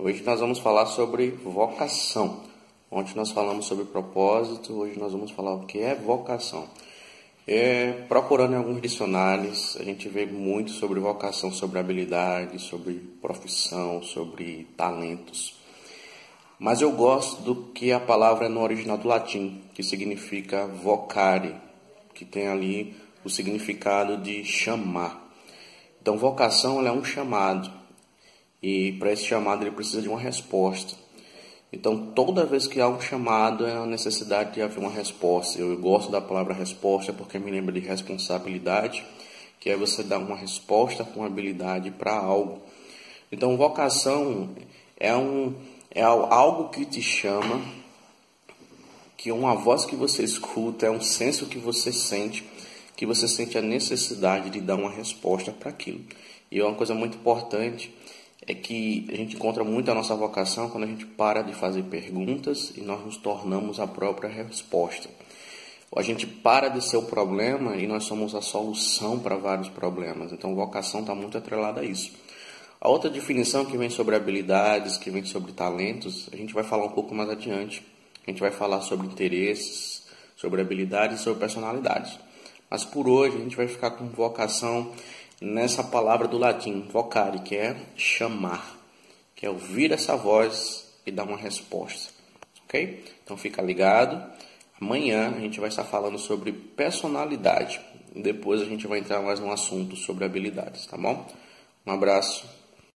Hoje 0.00 0.22
nós 0.22 0.38
vamos 0.38 0.60
falar 0.60 0.86
sobre 0.86 1.30
vocação. 1.30 2.44
Ontem 2.88 3.16
nós 3.16 3.32
falamos 3.32 3.66
sobre 3.66 3.84
propósito, 3.84 4.72
hoje 4.72 4.96
nós 4.96 5.10
vamos 5.10 5.32
falar 5.32 5.54
o 5.54 5.66
que 5.66 5.80
é 5.80 5.92
vocação. 5.92 6.68
É, 7.44 7.90
procurando 8.06 8.52
em 8.52 8.56
alguns 8.58 8.80
dicionários, 8.80 9.76
a 9.76 9.82
gente 9.82 10.08
vê 10.08 10.24
muito 10.24 10.70
sobre 10.70 11.00
vocação, 11.00 11.50
sobre 11.50 11.80
habilidade, 11.80 12.60
sobre 12.60 12.94
profissão, 13.20 14.00
sobre 14.00 14.68
talentos. 14.76 15.56
Mas 16.60 16.80
eu 16.80 16.92
gosto 16.92 17.42
do 17.42 17.56
que 17.72 17.90
a 17.90 17.98
palavra 17.98 18.46
é 18.46 18.48
no 18.48 18.62
original 18.62 18.98
do 18.98 19.08
latim, 19.08 19.64
que 19.74 19.82
significa 19.82 20.64
vocare, 20.64 21.56
que 22.14 22.24
tem 22.24 22.46
ali 22.46 22.94
o 23.24 23.28
significado 23.28 24.16
de 24.16 24.44
chamar. 24.44 25.28
Então, 26.00 26.16
vocação 26.16 26.86
é 26.86 26.92
um 26.92 27.02
chamado, 27.02 27.68
e 28.62 28.92
para 28.92 29.12
esse 29.12 29.24
chamado 29.24 29.62
ele 29.62 29.70
precisa 29.70 30.02
de 30.02 30.08
uma 30.08 30.18
resposta. 30.18 30.94
Então, 31.72 32.12
toda 32.12 32.46
vez 32.46 32.66
que 32.66 32.80
há 32.80 32.88
um 32.88 33.00
chamado, 33.00 33.66
é 33.66 33.76
a 33.76 33.84
necessidade 33.84 34.54
de 34.54 34.62
haver 34.62 34.78
uma 34.78 34.90
resposta. 34.90 35.58
Eu 35.58 35.76
gosto 35.76 36.10
da 36.10 36.20
palavra 36.20 36.54
resposta 36.54 37.12
porque 37.12 37.38
me 37.38 37.50
lembra 37.50 37.72
de 37.72 37.80
responsabilidade, 37.80 39.04
que 39.60 39.68
é 39.68 39.76
você 39.76 40.02
dar 40.02 40.18
uma 40.18 40.36
resposta 40.36 41.04
com 41.04 41.24
habilidade 41.24 41.90
para 41.90 42.16
algo. 42.16 42.62
Então, 43.30 43.56
vocação 43.58 44.48
é, 44.96 45.14
um, 45.14 45.54
é 45.90 46.02
algo 46.02 46.70
que 46.70 46.86
te 46.86 47.02
chama, 47.02 47.62
que 49.14 49.30
uma 49.30 49.54
voz 49.54 49.84
que 49.84 49.94
você 49.94 50.22
escuta, 50.22 50.86
é 50.86 50.90
um 50.90 51.02
senso 51.02 51.46
que 51.46 51.58
você 51.58 51.92
sente, 51.92 52.48
que 52.96 53.04
você 53.04 53.28
sente 53.28 53.58
a 53.58 53.62
necessidade 53.62 54.48
de 54.48 54.60
dar 54.60 54.76
uma 54.76 54.90
resposta 54.90 55.52
para 55.52 55.68
aquilo. 55.68 56.00
E 56.50 56.60
é 56.60 56.64
uma 56.64 56.74
coisa 56.74 56.94
muito 56.94 57.18
importante 57.18 57.92
é 58.46 58.54
que 58.54 59.06
a 59.10 59.16
gente 59.16 59.36
encontra 59.36 59.64
muito 59.64 59.90
a 59.90 59.94
nossa 59.94 60.14
vocação 60.14 60.70
quando 60.70 60.84
a 60.84 60.86
gente 60.86 61.04
para 61.04 61.42
de 61.42 61.52
fazer 61.52 61.82
perguntas 61.84 62.72
e 62.76 62.80
nós 62.80 63.04
nos 63.04 63.16
tornamos 63.16 63.80
a 63.80 63.86
própria 63.86 64.30
resposta. 64.30 65.08
Ou 65.90 65.98
a 65.98 66.02
gente 66.02 66.26
para 66.26 66.68
de 66.68 66.82
ser 66.84 66.96
o 66.96 67.02
problema 67.02 67.76
e 67.76 67.86
nós 67.86 68.04
somos 68.04 68.34
a 68.34 68.40
solução 68.40 69.18
para 69.18 69.36
vários 69.36 69.68
problemas. 69.68 70.32
Então, 70.32 70.54
vocação 70.54 71.00
está 71.00 71.14
muito 71.14 71.36
atrelada 71.36 71.80
a 71.80 71.84
isso. 71.84 72.12
A 72.80 72.88
outra 72.88 73.10
definição 73.10 73.64
que 73.64 73.76
vem 73.76 73.90
sobre 73.90 74.14
habilidades, 74.14 74.96
que 74.96 75.10
vem 75.10 75.24
sobre 75.24 75.52
talentos, 75.52 76.28
a 76.32 76.36
gente 76.36 76.54
vai 76.54 76.62
falar 76.62 76.84
um 76.84 76.92
pouco 76.92 77.14
mais 77.14 77.28
adiante. 77.28 77.82
A 78.26 78.30
gente 78.30 78.40
vai 78.40 78.50
falar 78.50 78.82
sobre 78.82 79.06
interesses, 79.06 80.06
sobre 80.36 80.60
habilidades 80.60 81.20
sobre 81.20 81.40
personalidades. 81.40 82.18
Mas 82.70 82.84
por 82.84 83.08
hoje 83.08 83.36
a 83.36 83.40
gente 83.40 83.56
vai 83.56 83.66
ficar 83.66 83.92
com 83.92 84.06
vocação 84.06 84.92
nessa 85.40 85.84
palavra 85.84 86.26
do 86.26 86.38
latim, 86.38 86.88
vocare, 86.90 87.40
que 87.40 87.56
é 87.56 87.76
chamar, 87.96 88.76
que 89.34 89.46
é 89.46 89.50
ouvir 89.50 89.92
essa 89.92 90.16
voz 90.16 90.92
e 91.06 91.10
dar 91.10 91.24
uma 91.24 91.36
resposta. 91.36 92.12
Ok? 92.64 93.04
Então 93.24 93.36
fica 93.36 93.62
ligado. 93.62 94.22
Amanhã 94.80 95.34
a 95.36 95.40
gente 95.40 95.58
vai 95.58 95.68
estar 95.68 95.84
falando 95.84 96.18
sobre 96.18 96.52
personalidade. 96.52 97.80
Depois 98.14 98.60
a 98.60 98.64
gente 98.64 98.86
vai 98.86 98.98
entrar 98.98 99.20
mais 99.20 99.40
num 99.40 99.50
assunto 99.50 99.96
sobre 99.96 100.24
habilidades, 100.24 100.86
tá 100.86 100.96
bom? 100.96 101.26
Um 101.86 101.92
abraço. 101.92 102.46